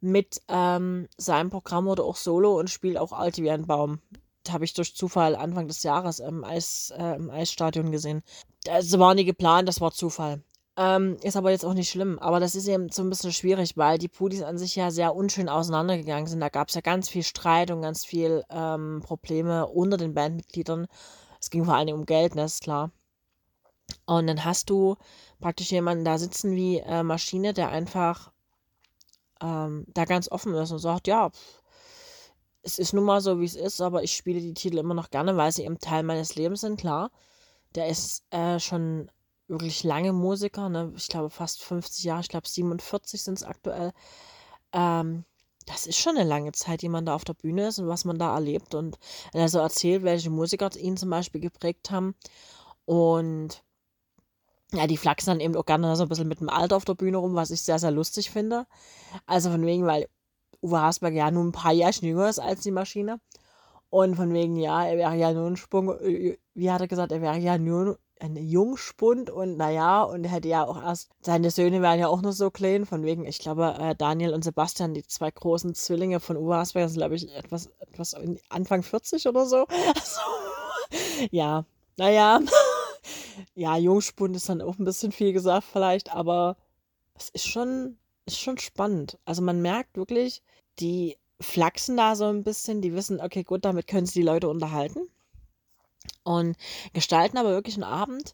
mit 0.00 0.40
ähm, 0.48 1.08
seinem 1.16 1.50
Programm 1.50 1.88
oder 1.88 2.04
auch 2.04 2.16
Solo 2.16 2.58
und 2.58 2.70
spielt 2.70 2.98
auch 2.98 3.12
alt 3.12 3.38
wie 3.38 3.50
ein 3.50 3.66
Baum. 3.66 4.00
Habe 4.48 4.64
ich 4.64 4.74
durch 4.74 4.94
Zufall 4.94 5.34
Anfang 5.34 5.68
des 5.68 5.82
Jahres 5.82 6.20
im, 6.20 6.44
Eis, 6.44 6.92
äh, 6.96 7.16
im 7.16 7.30
Eisstadion 7.30 7.90
gesehen. 7.90 8.22
Das 8.64 8.98
war 8.98 9.14
nie 9.14 9.24
geplant, 9.24 9.68
das 9.68 9.80
war 9.80 9.92
Zufall. 9.92 10.42
Ähm, 10.78 11.16
ist 11.22 11.36
aber 11.36 11.50
jetzt 11.50 11.64
auch 11.64 11.72
nicht 11.74 11.90
schlimm. 11.90 12.18
Aber 12.18 12.38
das 12.38 12.54
ist 12.54 12.68
eben 12.68 12.90
so 12.90 13.02
ein 13.02 13.08
bisschen 13.08 13.32
schwierig, 13.32 13.76
weil 13.76 13.98
die 13.98 14.08
Pudis 14.08 14.42
an 14.42 14.58
sich 14.58 14.76
ja 14.76 14.90
sehr 14.90 15.14
unschön 15.14 15.48
auseinandergegangen 15.48 16.26
sind. 16.26 16.40
Da 16.40 16.50
gab 16.50 16.68
es 16.68 16.74
ja 16.74 16.82
ganz 16.82 17.08
viel 17.08 17.22
Streit 17.22 17.70
und 17.70 17.82
ganz 17.82 18.04
viel 18.04 18.44
ähm, 18.50 19.00
Probleme 19.02 19.66
unter 19.66 19.96
den 19.96 20.14
Bandmitgliedern. 20.14 20.86
Es 21.40 21.50
ging 21.50 21.64
vor 21.64 21.74
allem 21.76 21.94
um 21.94 22.06
Geld, 22.06 22.34
ne, 22.34 22.44
ist 22.44 22.62
klar. 22.62 22.90
Und 24.04 24.26
dann 24.26 24.44
hast 24.44 24.68
du 24.70 24.96
praktisch 25.40 25.70
jemanden 25.72 26.04
da 26.04 26.18
sitzen 26.18 26.54
wie 26.56 26.78
äh, 26.78 27.02
Maschine, 27.02 27.54
der 27.54 27.70
einfach 27.70 28.32
ähm, 29.40 29.86
da 29.88 30.04
ganz 30.04 30.30
offen 30.30 30.54
ist 30.54 30.72
und 30.72 30.78
sagt, 30.78 31.06
ja, 31.08 31.30
es 32.62 32.78
ist 32.78 32.92
nun 32.92 33.04
mal 33.04 33.20
so, 33.20 33.40
wie 33.40 33.44
es 33.44 33.54
ist, 33.54 33.80
aber 33.80 34.02
ich 34.02 34.12
spiele 34.16 34.40
die 34.40 34.54
Titel 34.54 34.78
immer 34.78 34.94
noch 34.94 35.10
gerne, 35.10 35.36
weil 35.36 35.52
sie 35.52 35.64
eben 35.64 35.78
Teil 35.78 36.02
meines 36.02 36.34
Lebens 36.34 36.62
sind, 36.62 36.80
klar. 36.80 37.10
Der 37.74 37.88
ist 37.88 38.24
äh, 38.30 38.58
schon 38.58 39.10
wirklich 39.48 39.84
lange 39.84 40.12
Musiker, 40.12 40.68
ne? 40.68 40.92
ich 40.96 41.08
glaube 41.08 41.30
fast 41.30 41.62
50 41.62 42.04
Jahre, 42.04 42.20
ich 42.20 42.28
glaube 42.28 42.48
47 42.48 43.22
sind 43.22 43.38
es 43.38 43.44
aktuell. 43.44 43.92
Ähm, 44.72 45.24
das 45.66 45.86
ist 45.86 45.98
schon 45.98 46.16
eine 46.16 46.28
lange 46.28 46.52
Zeit, 46.52 46.82
die 46.82 46.88
man 46.88 47.06
da 47.06 47.14
auf 47.14 47.24
der 47.24 47.34
Bühne 47.34 47.68
ist 47.68 47.78
und 47.78 47.88
was 47.88 48.04
man 48.04 48.18
da 48.18 48.34
erlebt. 48.34 48.74
Und 48.74 48.98
er 49.32 49.48
so 49.48 49.58
erzählt, 49.58 50.04
welche 50.04 50.30
Musiker 50.30 50.70
ihn 50.76 50.96
zum 50.96 51.10
Beispiel 51.10 51.40
geprägt 51.40 51.90
haben. 51.90 52.14
Und 52.84 53.64
ja, 54.72 54.86
die 54.86 54.96
flachsen 54.96 55.30
dann 55.30 55.40
eben 55.40 55.56
auch 55.56 55.66
gerne 55.66 55.94
so 55.96 56.04
ein 56.04 56.08
bisschen 56.08 56.28
mit 56.28 56.40
dem 56.40 56.48
Alter 56.48 56.76
auf 56.76 56.84
der 56.84 56.94
Bühne 56.94 57.18
rum, 57.18 57.34
was 57.34 57.50
ich 57.50 57.62
sehr, 57.62 57.78
sehr 57.78 57.90
lustig 57.90 58.30
finde. 58.30 58.66
Also 59.26 59.50
von 59.50 59.64
wegen, 59.64 59.86
weil 59.86 60.08
Uwe 60.62 60.80
Hasberg 60.80 61.14
ja 61.14 61.30
nur 61.30 61.44
ein 61.44 61.52
paar 61.52 61.72
Jahre 61.72 61.94
jünger 62.00 62.28
ist 62.28 62.38
als 62.38 62.60
die 62.60 62.70
Maschine. 62.70 63.20
Und 63.90 64.16
von 64.16 64.32
wegen, 64.34 64.56
ja, 64.56 64.84
er 64.86 64.98
wäre 64.98 65.16
ja 65.16 65.32
nur 65.32 65.48
ein 65.48 65.56
Sprung, 65.56 65.90
äh, 66.00 66.38
wie 66.54 66.70
hat 66.70 66.80
er 66.80 66.88
gesagt, 66.88 67.12
er 67.12 67.22
wäre 67.22 67.38
ja 67.38 67.58
nur 67.58 67.98
ein 68.20 68.36
Jungspund 68.36 69.30
und 69.30 69.56
naja, 69.56 70.02
und 70.02 70.24
er 70.24 70.30
hätte 70.30 70.48
ja 70.48 70.64
auch 70.64 70.82
erst, 70.82 71.10
seine 71.20 71.50
Söhne 71.50 71.82
wären 71.82 71.98
ja 71.98 72.08
auch 72.08 72.22
nur 72.22 72.32
so 72.32 72.50
klein, 72.50 72.86
von 72.86 73.02
wegen, 73.04 73.24
ich 73.26 73.38
glaube, 73.38 73.74
äh, 73.78 73.94
Daniel 73.94 74.32
und 74.32 74.44
Sebastian, 74.44 74.94
die 74.94 75.06
zwei 75.06 75.30
großen 75.30 75.74
Zwillinge 75.74 76.20
von 76.20 76.36
Uwe 76.36 76.56
Hasberger, 76.56 76.88
sind, 76.88 76.98
glaube 76.98 77.16
ich, 77.16 77.34
etwas, 77.34 77.70
etwas 77.78 78.16
Anfang 78.48 78.82
40 78.82 79.26
oder 79.26 79.46
so. 79.46 79.66
Also, 79.94 80.20
ja, 81.30 81.64
naja, 81.96 82.40
ja, 83.54 83.76
Jungspund 83.76 84.36
ist 84.36 84.48
dann 84.48 84.62
auch 84.62 84.78
ein 84.78 84.84
bisschen 84.84 85.10
viel 85.10 85.32
gesagt 85.32 85.66
vielleicht, 85.70 86.12
aber 86.12 86.56
es 87.14 87.28
ist 87.30 87.48
schon 87.48 87.98
ist 88.26 88.40
schon 88.40 88.58
spannend. 88.58 89.18
Also 89.24 89.40
man 89.42 89.62
merkt 89.62 89.96
wirklich, 89.96 90.42
die 90.80 91.16
flachsen 91.40 91.96
da 91.96 92.16
so 92.16 92.24
ein 92.26 92.42
bisschen, 92.44 92.82
die 92.82 92.94
wissen, 92.94 93.20
okay, 93.20 93.44
gut, 93.44 93.64
damit 93.64 93.86
können 93.86 94.06
sie 94.06 94.20
die 94.20 94.26
Leute 94.26 94.48
unterhalten. 94.48 95.08
Und 96.26 96.56
gestalten 96.92 97.38
aber 97.38 97.50
wirklich 97.50 97.76
einen 97.76 97.84
Abend, 97.84 98.32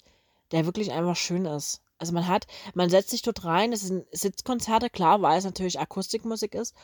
der 0.50 0.64
wirklich 0.64 0.92
einfach 0.92 1.14
schön 1.14 1.44
ist. 1.44 1.82
Also 1.98 2.14
man 2.14 2.26
hat, 2.26 2.46
man 2.72 2.88
setzt 2.88 3.10
sich 3.10 3.20
dort 3.20 3.44
rein, 3.44 3.70
es 3.70 3.82
sind 3.82 4.06
Sitzkonzerte, 4.12 4.88
klar, 4.88 5.20
weil 5.20 5.36
es 5.36 5.44
natürlich 5.44 5.78
Akustikmusik 5.78 6.54
ist. 6.54 6.74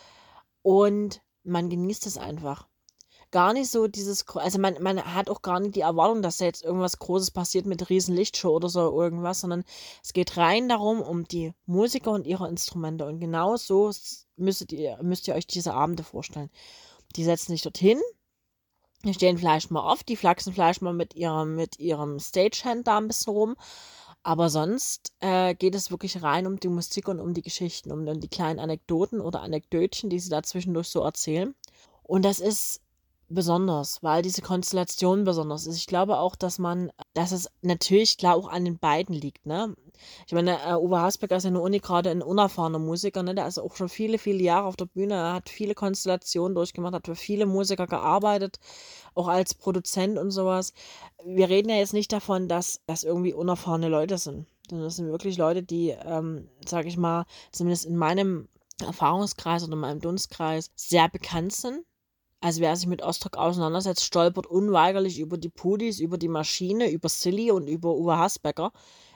Und 0.60 1.22
man 1.44 1.70
genießt 1.70 2.06
es 2.06 2.18
einfach. 2.18 2.66
Gar 3.30 3.54
nicht 3.54 3.70
so 3.70 3.86
dieses, 3.88 4.26
also 4.28 4.58
man, 4.58 4.82
man 4.82 5.02
hat 5.14 5.30
auch 5.30 5.40
gar 5.40 5.60
nicht 5.60 5.76
die 5.76 5.80
Erwartung, 5.80 6.20
dass 6.20 6.36
da 6.36 6.44
jetzt 6.44 6.62
irgendwas 6.62 6.98
Großes 6.98 7.30
passiert 7.30 7.64
mit 7.64 7.88
riesen 7.88 8.14
Lichtshow 8.14 8.50
oder 8.50 8.68
so 8.68 8.80
irgendwas, 9.00 9.40
sondern 9.40 9.64
es 10.04 10.12
geht 10.12 10.36
rein 10.36 10.68
darum, 10.68 11.00
um 11.00 11.24
die 11.24 11.54
Musiker 11.64 12.10
und 12.10 12.26
ihre 12.26 12.48
Instrumente. 12.48 13.06
Und 13.06 13.18
genau 13.18 13.56
so 13.56 13.90
müsstet 14.36 14.72
ihr, 14.72 14.98
müsst 15.02 15.26
ihr 15.26 15.34
euch 15.34 15.46
diese 15.46 15.72
Abende 15.72 16.02
vorstellen. 16.02 16.50
Die 17.16 17.24
setzen 17.24 17.52
sich 17.52 17.62
dorthin, 17.62 17.98
stehen 19.12 19.38
vielleicht 19.38 19.70
mal 19.70 19.84
oft, 19.84 20.08
die 20.08 20.16
flachsen 20.16 20.52
vielleicht 20.52 20.82
mal 20.82 20.92
mit 20.92 21.14
ihrem, 21.14 21.54
mit 21.54 21.78
ihrem 21.78 22.18
Stagehand 22.18 22.86
da 22.86 22.98
ein 22.98 23.08
bisschen 23.08 23.32
rum 23.32 23.56
aber 24.22 24.50
sonst 24.50 25.12
äh, 25.20 25.54
geht 25.54 25.74
es 25.74 25.90
wirklich 25.90 26.22
rein 26.22 26.46
um 26.46 26.60
die 26.60 26.68
Musik 26.68 27.08
und 27.08 27.20
um 27.20 27.34
die 27.34 27.42
Geschichten, 27.42 27.92
um 27.92 28.04
dann 28.04 28.20
die 28.20 28.28
kleinen 28.28 28.58
Anekdoten 28.58 29.20
oder 29.20 29.40
Anekdötchen, 29.40 30.10
die 30.10 30.18
sie 30.18 30.30
da 30.30 30.42
zwischendurch 30.42 30.88
so 30.88 31.02
erzählen. 31.02 31.54
Und 32.02 32.24
das 32.24 32.40
ist 32.40 32.82
besonders, 33.30 34.02
weil 34.02 34.22
diese 34.22 34.42
Konstellation 34.42 35.24
besonders 35.24 35.66
ist. 35.66 35.76
Ich 35.76 35.86
glaube 35.86 36.18
auch, 36.18 36.36
dass 36.36 36.58
man, 36.58 36.90
dass 37.18 37.32
es 37.32 37.50
natürlich 37.62 38.16
klar 38.16 38.36
auch 38.36 38.48
an 38.48 38.64
den 38.64 38.78
beiden 38.78 39.12
liegt, 39.12 39.44
ne? 39.44 39.74
Ich 40.28 40.32
meine, 40.32 40.56
äh, 40.64 40.74
Uwe 40.76 41.00
Hasbecker 41.00 41.36
ist 41.36 41.42
ja 41.42 41.50
nur 41.50 41.62
Uni 41.62 41.80
gerade 41.80 42.10
ein 42.10 42.22
unerfahrener 42.22 42.78
Musiker, 42.78 43.24
ne? 43.24 43.34
Der 43.34 43.48
ist 43.48 43.58
auch 43.58 43.74
schon 43.74 43.88
viele, 43.88 44.18
viele 44.18 44.40
Jahre 44.40 44.68
auf 44.68 44.76
der 44.76 44.84
Bühne, 44.84 45.14
er 45.14 45.34
hat 45.34 45.48
viele 45.48 45.74
Konstellationen 45.74 46.54
durchgemacht, 46.54 46.94
hat 46.94 47.06
für 47.06 47.16
viele 47.16 47.46
Musiker 47.46 47.88
gearbeitet, 47.88 48.60
auch 49.16 49.26
als 49.26 49.54
Produzent 49.54 50.16
und 50.16 50.30
sowas. 50.30 50.72
Wir 51.24 51.48
reden 51.48 51.70
ja 51.70 51.76
jetzt 51.76 51.92
nicht 51.92 52.12
davon, 52.12 52.46
dass 52.46 52.82
das 52.86 53.02
irgendwie 53.02 53.34
unerfahrene 53.34 53.88
Leute 53.88 54.16
sind, 54.16 54.46
das 54.70 54.94
sind 54.94 55.10
wirklich 55.10 55.38
Leute, 55.38 55.64
die, 55.64 55.88
ähm, 55.88 56.48
sag 56.68 56.86
ich 56.86 56.96
mal, 56.96 57.24
zumindest 57.50 57.84
in 57.84 57.96
meinem 57.96 58.48
Erfahrungskreis 58.80 59.64
oder 59.64 59.72
in 59.72 59.80
meinem 59.80 60.00
Dunstkreis 60.00 60.70
sehr 60.76 61.08
bekannt 61.08 61.52
sind 61.52 61.84
also 62.40 62.60
wer 62.60 62.76
sich 62.76 62.86
mit 62.86 63.02
Ostrock 63.02 63.36
auseinandersetzt, 63.36 64.04
stolpert 64.04 64.46
unweigerlich 64.46 65.18
über 65.18 65.38
die 65.38 65.48
Pudis, 65.48 65.98
über 65.98 66.18
die 66.18 66.28
Maschine, 66.28 66.90
über 66.90 67.08
Silly 67.08 67.50
und 67.50 67.68
über 67.68 67.94
Uwe 67.94 68.16
Hasbecker. 68.16 68.72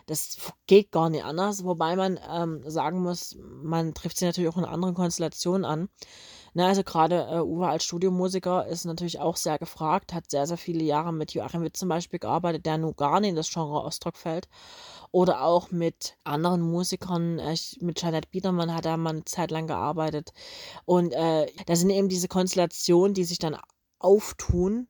Das 0.07 0.37
geht 0.67 0.91
gar 0.91 1.11
nicht 1.11 1.25
anders, 1.25 1.65
wobei 1.65 1.95
man 1.95 2.19
ähm, 2.29 2.63
sagen 2.69 3.01
muss, 3.01 3.37
man 3.63 3.95
trifft 3.95 4.19
sie 4.19 4.25
natürlich 4.25 4.51
auch 4.51 4.59
in 4.59 4.65
anderen 4.65 4.95
Konstellationen 4.95 5.65
an. 5.65 5.89
Na, 6.55 6.69
also 6.69 6.83
gerade 6.83 7.27
äh, 7.31 7.41
Uwe 7.41 7.69
als 7.69 7.85
Studiomusiker 7.85 8.67
ist 8.67 8.85
natürlich 8.85 9.19
auch 9.21 9.37
sehr 9.37 9.59
gefragt, 9.59 10.13
hat 10.13 10.31
sehr, 10.31 10.47
sehr 10.47 10.59
viele 10.59 10.85
Jahre 10.85 11.13
mit 11.13 11.33
Joachim 11.33 11.63
Witt 11.63 11.77
zum 11.77 11.89
Beispiel 11.89 12.19
gearbeitet, 12.19 12.67
der 12.67 12.77
nun 12.79 12.95
gar 12.95 13.21
nicht 13.21 13.31
in 13.31 13.37
das 13.37 13.51
Genre 13.51 13.83
Ostrock 13.83 14.17
fällt. 14.17 14.49
Oder 15.13 15.43
auch 15.45 15.71
mit 15.71 16.17
anderen 16.25 16.61
Musikern, 16.63 17.39
äh, 17.39 17.57
mit 17.81 18.01
Jeanette 18.01 18.29
Biedermann 18.31 18.75
hat 18.75 18.87
er 18.87 18.97
mal 18.99 19.11
eine 19.11 19.25
Zeit 19.25 19.51
lang 19.51 19.67
gearbeitet. 19.67 20.33
Und 20.85 21.13
äh, 21.13 21.47
da 21.67 21.77
sind 21.77 21.91
eben 21.91 22.09
diese 22.09 22.29
Konstellationen, 22.29 23.15
die 23.15 23.25
sich 23.25 23.39
dann 23.39 23.57
auftun, 23.99 24.89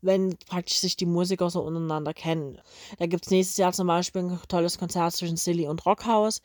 wenn 0.00 0.36
praktisch 0.46 0.78
sich 0.78 0.96
die 0.96 1.06
Musiker 1.06 1.50
so 1.50 1.60
untereinander 1.62 2.14
kennen. 2.14 2.60
Da 2.98 3.06
gibt 3.06 3.24
es 3.24 3.30
nächstes 3.30 3.56
Jahr 3.56 3.72
zum 3.72 3.86
Beispiel 3.86 4.22
ein 4.22 4.40
tolles 4.48 4.78
Konzert 4.78 5.14
zwischen 5.14 5.36
Silly 5.36 5.66
und 5.66 5.84
Rockhaus. 5.86 6.42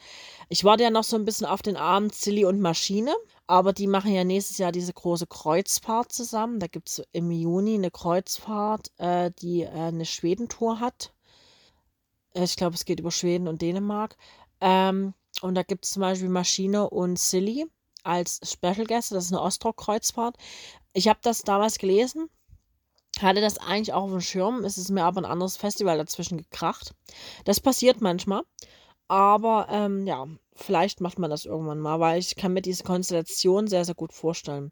Ich 0.49 0.63
warte 0.63 0.83
ja 0.83 0.89
noch 0.89 1.03
so 1.03 1.15
ein 1.17 1.25
bisschen 1.25 1.45
auf 1.47 1.61
den 1.61 1.77
Abend 1.77 2.15
Silly 2.15 2.45
und 2.45 2.61
Maschine, 2.61 3.13
aber 3.47 3.73
die 3.73 3.87
machen 3.87 4.13
ja 4.13 4.23
nächstes 4.23 4.57
Jahr 4.57 4.71
diese 4.71 4.93
große 4.93 5.27
Kreuzfahrt 5.27 6.11
zusammen. 6.11 6.59
Da 6.59 6.67
gibt 6.67 6.89
es 6.89 7.03
im 7.11 7.31
Juni 7.31 7.75
eine 7.75 7.91
Kreuzfahrt, 7.91 8.91
äh, 8.97 9.31
die 9.39 9.63
äh, 9.63 9.69
eine 9.69 10.05
Schwedentour 10.05 10.79
hat. 10.79 11.13
Ich 12.33 12.55
glaube, 12.55 12.75
es 12.75 12.85
geht 12.85 12.99
über 12.99 13.11
Schweden 13.11 13.47
und 13.47 13.61
Dänemark. 13.61 14.17
Ähm, 14.61 15.13
und 15.41 15.55
da 15.55 15.63
gibt 15.63 15.85
es 15.85 15.91
zum 15.91 16.01
Beispiel 16.01 16.29
Maschine 16.29 16.89
und 16.89 17.19
Silly 17.19 17.65
als 18.03 18.39
Special 18.43 18.85
Guest. 18.85 19.11
Das 19.11 19.25
ist 19.25 19.33
eine 19.33 19.41
Ostrock-Kreuzfahrt. 19.41 20.37
Ich 20.93 21.07
habe 21.07 21.19
das 21.21 21.43
damals 21.43 21.77
gelesen 21.77 22.29
hatte 23.21 23.41
das 23.41 23.57
eigentlich 23.57 23.93
auch 23.93 24.03
auf 24.03 24.11
dem 24.11 24.21
Schirm, 24.21 24.63
es 24.65 24.77
ist 24.77 24.89
mir 24.89 25.03
aber 25.03 25.21
ein 25.21 25.25
anderes 25.25 25.57
Festival 25.57 25.97
dazwischen 25.97 26.37
gekracht. 26.37 26.93
Das 27.45 27.59
passiert 27.59 28.01
manchmal, 28.01 28.41
aber 29.07 29.67
ähm, 29.69 30.05
ja, 30.05 30.27
vielleicht 30.55 31.01
macht 31.01 31.19
man 31.19 31.29
das 31.29 31.45
irgendwann 31.45 31.79
mal, 31.79 31.99
weil 31.99 32.19
ich 32.19 32.35
kann 32.35 32.53
mir 32.53 32.61
diese 32.61 32.83
Konstellation 32.83 33.67
sehr, 33.67 33.85
sehr 33.85 33.95
gut 33.95 34.13
vorstellen. 34.13 34.71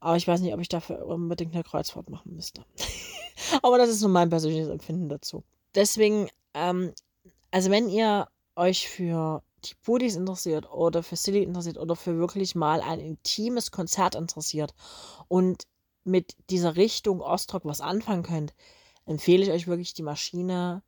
Aber 0.00 0.16
ich 0.16 0.26
weiß 0.26 0.40
nicht, 0.40 0.54
ob 0.54 0.60
ich 0.60 0.68
dafür 0.68 1.04
unbedingt 1.06 1.54
eine 1.54 1.64
Kreuzfahrt 1.64 2.08
machen 2.08 2.34
müsste. 2.34 2.64
aber 3.62 3.78
das 3.78 3.90
ist 3.90 4.00
nur 4.00 4.10
mein 4.10 4.30
persönliches 4.30 4.68
Empfinden 4.68 5.08
dazu. 5.08 5.44
Deswegen, 5.74 6.28
ähm, 6.54 6.92
also 7.50 7.70
wenn 7.70 7.88
ihr 7.88 8.28
euch 8.56 8.88
für 8.88 9.42
die 9.64 9.74
Buddies 9.84 10.16
interessiert 10.16 10.70
oder 10.72 11.02
für 11.02 11.16
Silly 11.16 11.42
interessiert 11.42 11.76
oder 11.76 11.96
für 11.96 12.16
wirklich 12.16 12.54
mal 12.54 12.80
ein 12.80 12.98
intimes 12.98 13.70
Konzert 13.70 14.14
interessiert 14.14 14.74
und 15.28 15.64
mit 16.02 16.34
dieser 16.48 16.76
Richtung 16.76 17.20
Ostrock 17.20 17.66
was 17.66 17.82
anfangen 17.82 18.22
könnt, 18.22 18.54
empfehle 19.04 19.42
ich 19.42 19.50
euch 19.50 19.66
wirklich 19.66 19.92
die 19.92 20.02
Maschine 20.02 20.82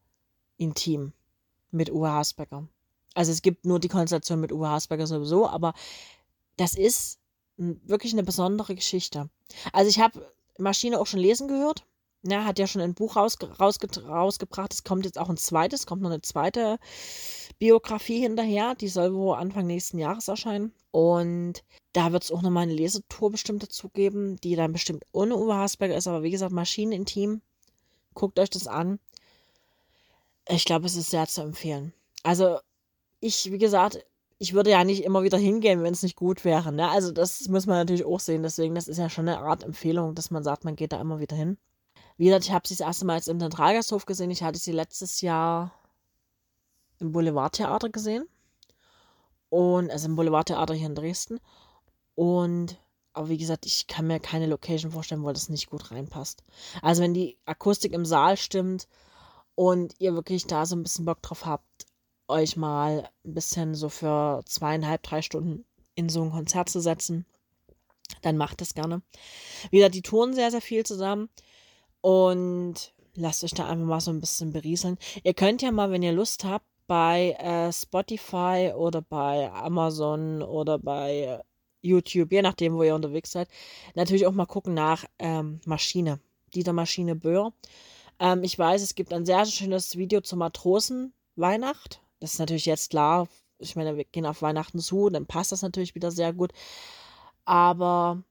intim 0.56 1.12
mit 1.72 1.90
Uwe 1.90 2.10
Hasbecker. 2.10 2.68
Also 3.14 3.32
es 3.32 3.42
gibt 3.42 3.66
nur 3.66 3.78
die 3.78 3.88
Konstellation 3.88 4.40
mit 4.40 4.52
Uwe 4.52 4.68
Hasbecker 4.68 5.06
sowieso, 5.06 5.48
aber 5.48 5.74
das 6.56 6.74
ist 6.74 7.18
wirklich 7.56 8.12
eine 8.12 8.22
besondere 8.22 8.74
Geschichte. 8.74 9.28
Also 9.72 9.88
ich 9.88 10.00
habe 10.00 10.32
Maschine 10.58 10.98
auch 11.00 11.06
schon 11.06 11.20
lesen 11.20 11.48
gehört. 11.48 11.84
Ja, 12.24 12.44
hat 12.44 12.60
ja 12.60 12.68
schon 12.68 12.82
ein 12.82 12.94
Buch 12.94 13.16
rausge 13.16 13.50
rausge 13.58 13.88
rausgebracht. 14.06 14.72
Es 14.72 14.84
kommt 14.84 15.04
jetzt 15.04 15.18
auch 15.18 15.28
ein 15.28 15.36
zweites, 15.36 15.86
kommt 15.86 16.02
noch 16.02 16.10
eine 16.10 16.22
zweite 16.22 16.78
Biografie 17.58 18.20
hinterher. 18.20 18.76
Die 18.76 18.88
soll 18.88 19.12
wohl 19.12 19.36
Anfang 19.36 19.66
nächsten 19.66 19.98
Jahres 19.98 20.28
erscheinen. 20.28 20.72
Und 20.92 21.64
da 21.92 22.12
wird 22.12 22.22
es 22.22 22.30
auch 22.30 22.42
nochmal 22.42 22.62
eine 22.64 22.74
Lesetour 22.74 23.32
bestimmt 23.32 23.64
dazu 23.64 23.88
geben, 23.88 24.36
die 24.36 24.54
dann 24.54 24.72
bestimmt 24.72 25.04
ohne 25.10 25.36
Uwe 25.36 25.56
Hasberger 25.56 25.96
ist. 25.96 26.06
Aber 26.06 26.22
wie 26.22 26.30
gesagt, 26.30 26.52
Maschinenintim. 26.52 27.42
Guckt 28.14 28.38
euch 28.38 28.50
das 28.50 28.68
an. 28.68 29.00
Ich 30.48 30.64
glaube, 30.64 30.86
es 30.86 30.96
ist 30.96 31.10
sehr 31.10 31.26
zu 31.26 31.42
empfehlen. 31.42 31.92
Also, 32.22 32.58
ich, 33.20 33.50
wie 33.52 33.58
gesagt, 33.58 34.04
ich 34.38 34.54
würde 34.54 34.70
ja 34.70 34.82
nicht 34.82 35.04
immer 35.04 35.22
wieder 35.22 35.38
hingehen, 35.38 35.82
wenn 35.82 35.92
es 35.92 36.02
nicht 36.02 36.16
gut 36.16 36.44
wäre. 36.44 36.72
Ne? 36.72 36.88
Also, 36.88 37.12
das 37.12 37.48
muss 37.48 37.66
man 37.66 37.76
natürlich 37.76 38.04
auch 38.04 38.20
sehen. 38.20 38.42
Deswegen, 38.42 38.74
das 38.74 38.88
ist 38.88 38.98
ja 38.98 39.08
schon 39.08 39.28
eine 39.28 39.38
Art 39.38 39.62
Empfehlung, 39.62 40.14
dass 40.14 40.30
man 40.30 40.42
sagt, 40.42 40.64
man 40.64 40.76
geht 40.76 40.92
da 40.92 41.00
immer 41.00 41.20
wieder 41.20 41.36
hin. 41.36 41.58
Wie 42.16 42.24
gesagt, 42.24 42.44
ich 42.44 42.52
habe 42.52 42.66
sie 42.66 42.74
das 42.74 42.86
erste 42.86 43.04
Mal 43.04 43.16
jetzt 43.16 43.28
im 43.28 43.38
Zentralgasthof 43.38 44.04
gesehen. 44.04 44.30
Ich 44.30 44.42
hatte 44.42 44.58
sie 44.58 44.72
letztes 44.72 45.20
Jahr 45.20 45.72
im 46.98 47.12
Boulevardtheater 47.12 47.88
gesehen. 47.90 48.24
Und, 49.48 49.90
also 49.90 50.08
im 50.08 50.16
Boulevardtheater 50.16 50.74
hier 50.74 50.86
in 50.86 50.94
Dresden. 50.94 51.38
Und, 52.14 52.78
aber 53.12 53.28
wie 53.28 53.38
gesagt, 53.38 53.64
ich 53.64 53.86
kann 53.86 54.06
mir 54.08 54.18
keine 54.18 54.46
Location 54.46 54.90
vorstellen, 54.90 55.22
wo 55.22 55.30
das 55.30 55.50
nicht 55.50 55.70
gut 55.70 55.90
reinpasst. 55.92 56.42
Also, 56.80 57.02
wenn 57.02 57.14
die 57.14 57.38
Akustik 57.44 57.92
im 57.92 58.04
Saal 58.04 58.36
stimmt 58.36 58.88
und 59.62 59.94
ihr 60.00 60.14
wirklich 60.14 60.48
da 60.48 60.66
so 60.66 60.74
ein 60.74 60.82
bisschen 60.82 61.04
Bock 61.04 61.22
drauf 61.22 61.46
habt, 61.46 61.86
euch 62.26 62.56
mal 62.56 63.08
ein 63.24 63.34
bisschen 63.34 63.76
so 63.76 63.88
für 63.88 64.42
zweieinhalb, 64.44 65.04
drei 65.04 65.22
Stunden 65.22 65.64
in 65.94 66.08
so 66.08 66.20
ein 66.20 66.32
Konzert 66.32 66.68
zu 66.68 66.80
setzen, 66.80 67.26
dann 68.22 68.36
macht 68.36 68.60
das 68.60 68.74
gerne. 68.74 69.02
Wieder 69.70 69.88
die 69.88 70.02
touren 70.02 70.34
sehr, 70.34 70.50
sehr 70.50 70.62
viel 70.62 70.84
zusammen 70.84 71.28
und 72.00 72.92
lasst 73.14 73.44
euch 73.44 73.52
da 73.54 73.68
einfach 73.68 73.86
mal 73.86 74.00
so 74.00 74.10
ein 74.10 74.18
bisschen 74.18 74.52
berieseln. 74.52 74.98
Ihr 75.22 75.32
könnt 75.32 75.62
ja 75.62 75.70
mal, 75.70 75.92
wenn 75.92 76.02
ihr 76.02 76.12
Lust 76.12 76.42
habt, 76.42 76.66
bei 76.88 77.36
äh, 77.38 77.72
Spotify 77.72 78.72
oder 78.74 79.00
bei 79.00 79.48
Amazon 79.52 80.42
oder 80.42 80.80
bei 80.80 81.40
YouTube, 81.82 82.32
je 82.32 82.42
nachdem, 82.42 82.74
wo 82.74 82.82
ihr 82.82 82.96
unterwegs 82.96 83.30
seid, 83.30 83.46
natürlich 83.94 84.26
auch 84.26 84.32
mal 84.32 84.46
gucken 84.46 84.74
nach 84.74 85.04
ähm, 85.20 85.60
Maschine, 85.66 86.18
Dieter 86.52 86.72
Maschine 86.72 87.14
Böhr. 87.14 87.52
Ähm, 88.22 88.44
ich 88.44 88.56
weiß, 88.58 88.82
es 88.82 88.94
gibt 88.94 89.12
ein 89.12 89.26
sehr 89.26 89.44
schönes 89.46 89.96
Video 89.96 90.20
zur 90.20 90.38
Matrosenweihnacht. 90.38 92.00
Das 92.20 92.34
ist 92.34 92.38
natürlich 92.38 92.66
jetzt 92.66 92.90
klar. 92.90 93.28
Ich 93.58 93.74
meine, 93.76 93.96
wir 93.96 94.04
gehen 94.04 94.26
auf 94.26 94.42
Weihnachten 94.42 94.78
zu, 94.78 95.10
dann 95.10 95.26
passt 95.26 95.50
das 95.52 95.62
natürlich 95.62 95.96
wieder 95.96 96.12
sehr 96.12 96.32
gut. 96.32 96.52
Aber 97.44 98.22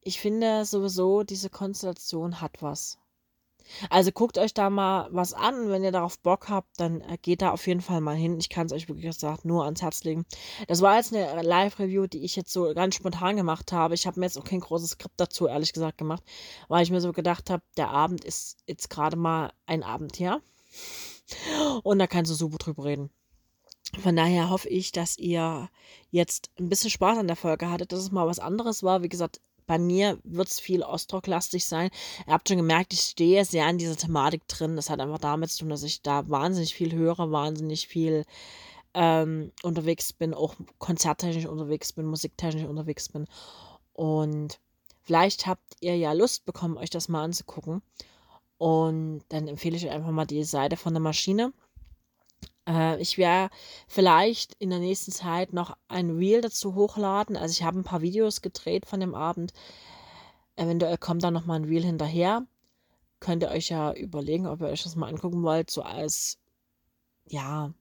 ich 0.00 0.20
finde 0.20 0.64
sowieso, 0.64 1.24
diese 1.24 1.50
Konstellation 1.50 2.40
hat 2.40 2.62
was. 2.62 2.98
Also 3.90 4.12
guckt 4.12 4.38
euch 4.38 4.54
da 4.54 4.70
mal 4.70 5.08
was 5.10 5.32
an. 5.34 5.68
Wenn 5.68 5.84
ihr 5.84 5.92
darauf 5.92 6.18
Bock 6.18 6.48
habt, 6.48 6.68
dann 6.78 7.00
äh, 7.02 7.18
geht 7.20 7.42
da 7.42 7.50
auf 7.50 7.66
jeden 7.66 7.80
Fall 7.80 8.00
mal 8.00 8.16
hin. 8.16 8.38
Ich 8.38 8.48
kann 8.48 8.66
es 8.66 8.72
euch 8.72 8.88
wirklich 8.88 9.06
gesagt 9.06 9.44
nur 9.44 9.64
ans 9.64 9.82
Herz 9.82 10.04
legen. 10.04 10.24
Das 10.66 10.80
war 10.80 10.96
jetzt 10.96 11.14
eine 11.14 11.42
Live-Review, 11.42 12.06
die 12.06 12.24
ich 12.24 12.36
jetzt 12.36 12.52
so 12.52 12.72
ganz 12.74 12.94
spontan 12.94 13.36
gemacht 13.36 13.72
habe. 13.72 13.94
Ich 13.94 14.06
habe 14.06 14.20
mir 14.20 14.26
jetzt 14.26 14.38
auch 14.38 14.44
kein 14.44 14.60
großes 14.60 14.90
Skript 14.90 15.14
dazu, 15.18 15.46
ehrlich 15.46 15.72
gesagt, 15.72 15.98
gemacht, 15.98 16.22
weil 16.68 16.82
ich 16.82 16.90
mir 16.90 17.00
so 17.00 17.12
gedacht 17.12 17.50
habe, 17.50 17.62
der 17.76 17.90
Abend 17.90 18.24
ist 18.24 18.58
jetzt 18.66 18.90
gerade 18.90 19.16
mal 19.16 19.52
ein 19.66 19.82
Abend 19.82 20.18
her. 20.18 20.40
Und 21.82 21.98
da 21.98 22.06
kannst 22.06 22.30
du 22.30 22.34
super 22.34 22.58
drüber 22.58 22.84
reden. 22.84 23.10
Von 24.02 24.16
daher 24.16 24.50
hoffe 24.50 24.68
ich, 24.68 24.92
dass 24.92 25.16
ihr 25.16 25.70
jetzt 26.10 26.50
ein 26.58 26.68
bisschen 26.68 26.90
Spaß 26.90 27.18
an 27.18 27.26
der 27.26 27.36
Folge 27.36 27.70
hattet, 27.70 27.92
dass 27.92 28.00
es 28.00 28.12
mal 28.12 28.26
was 28.26 28.38
anderes 28.38 28.82
war. 28.82 29.02
Wie 29.02 29.08
gesagt, 29.08 29.40
bei 29.68 29.78
mir 29.78 30.18
wird 30.24 30.48
es 30.48 30.58
viel 30.58 30.82
Ostrock-lastig 30.82 31.66
sein. 31.66 31.90
Ihr 32.26 32.32
habt 32.32 32.48
schon 32.48 32.56
gemerkt, 32.56 32.94
ich 32.94 33.00
stehe 33.00 33.44
sehr 33.44 33.68
in 33.68 33.76
dieser 33.76 33.96
Thematik 33.96 34.48
drin. 34.48 34.76
Das 34.76 34.88
hat 34.88 34.98
einfach 34.98 35.18
damit 35.18 35.50
zu 35.50 35.60
tun, 35.60 35.68
dass 35.68 35.82
ich 35.82 36.00
da 36.00 36.28
wahnsinnig 36.28 36.74
viel 36.74 36.92
höre, 36.92 37.30
wahnsinnig 37.30 37.86
viel 37.86 38.24
ähm, 38.94 39.52
unterwegs 39.62 40.14
bin, 40.14 40.32
auch 40.32 40.54
konzerttechnisch 40.78 41.44
unterwegs 41.44 41.92
bin, 41.92 42.06
musiktechnisch 42.06 42.64
unterwegs 42.64 43.10
bin. 43.10 43.26
Und 43.92 44.58
vielleicht 45.02 45.46
habt 45.46 45.76
ihr 45.80 45.96
ja 45.98 46.14
Lust 46.14 46.46
bekommen, 46.46 46.78
euch 46.78 46.90
das 46.90 47.10
mal 47.10 47.22
anzugucken. 47.22 47.82
Und 48.56 49.20
dann 49.28 49.48
empfehle 49.48 49.76
ich 49.76 49.84
euch 49.84 49.92
einfach 49.92 50.10
mal 50.10 50.24
die 50.24 50.44
Seite 50.44 50.78
von 50.78 50.94
der 50.94 51.02
Maschine. 51.02 51.52
Äh, 52.68 53.00
ich 53.00 53.18
werde 53.18 53.52
vielleicht 53.86 54.54
in 54.54 54.70
der 54.70 54.78
nächsten 54.78 55.12
Zeit 55.12 55.52
noch 55.52 55.76
ein 55.88 56.10
Reel 56.10 56.40
dazu 56.40 56.74
hochladen. 56.74 57.36
Also 57.36 57.52
ich 57.52 57.62
habe 57.62 57.78
ein 57.78 57.84
paar 57.84 58.02
Videos 58.02 58.42
gedreht 58.42 58.86
von 58.86 59.00
dem 59.00 59.14
Abend. 59.14 59.52
Eventuell 60.56 60.98
kommt 60.98 61.22
da 61.22 61.30
noch 61.30 61.46
mal 61.46 61.56
ein 61.56 61.64
Reel 61.64 61.84
hinterher. 61.84 62.46
Könnt 63.20 63.42
ihr 63.42 63.50
euch 63.50 63.68
ja 63.70 63.92
überlegen, 63.92 64.46
ob 64.46 64.60
ihr 64.60 64.68
euch 64.68 64.82
das 64.82 64.96
mal 64.96 65.08
angucken 65.08 65.42
wollt, 65.42 65.70
so 65.70 65.82
als, 65.82 66.38
ja, 67.26 67.72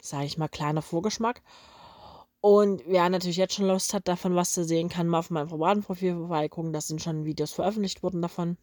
sage 0.00 0.24
ich 0.24 0.38
mal, 0.38 0.48
kleiner 0.48 0.82
Vorgeschmack. 0.82 1.42
Und 2.40 2.82
wer 2.86 3.08
natürlich 3.08 3.36
jetzt 3.36 3.54
schon 3.54 3.66
Lust 3.66 3.94
hat, 3.94 4.06
davon 4.06 4.36
was 4.36 4.52
zu 4.52 4.64
sehen, 4.64 4.88
kann 4.88 5.08
mal 5.08 5.18
auf 5.18 5.30
meinem 5.30 5.48
privaten 5.48 5.82
Profil 5.82 6.14
vorbeigucken. 6.14 6.72
Da 6.72 6.80
sind 6.80 7.02
schon 7.02 7.24
Videos 7.24 7.52
veröffentlicht 7.52 8.02
worden 8.02 8.22
davon. 8.22 8.56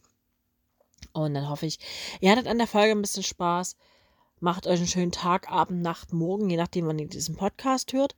Und 1.11 1.33
dann 1.33 1.49
hoffe 1.49 1.65
ich, 1.65 1.79
ihr 2.21 2.31
hattet 2.31 2.47
an 2.47 2.57
der 2.57 2.67
Folge 2.67 2.91
ein 2.91 3.01
bisschen 3.01 3.23
Spaß. 3.23 3.75
Macht 4.39 4.67
euch 4.67 4.79
einen 4.79 4.87
schönen 4.87 5.11
Tag, 5.11 5.49
Abend, 5.49 5.81
Nacht, 5.81 6.13
Morgen, 6.13 6.49
je 6.49 6.57
nachdem, 6.57 6.87
wann 6.87 6.99
ihr 6.99 7.07
diesen 7.07 7.35
Podcast 7.35 7.93
hört. 7.93 8.15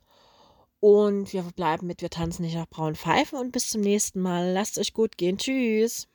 Und 0.80 1.32
wir 1.32 1.42
bleiben 1.42 1.86
mit 1.86 2.02
Wir 2.02 2.10
tanzen 2.10 2.42
nicht 2.42 2.54
nach 2.54 2.68
braunen 2.68 2.96
Pfeifen 2.96 3.38
und 3.38 3.52
bis 3.52 3.70
zum 3.70 3.80
nächsten 3.80 4.20
Mal. 4.20 4.52
Lasst 4.52 4.78
euch 4.78 4.92
gut 4.92 5.16
gehen. 5.16 5.38
Tschüss. 5.38 6.08